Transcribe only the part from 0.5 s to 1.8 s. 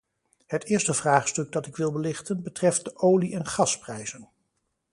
eerste vraagstuk dat ik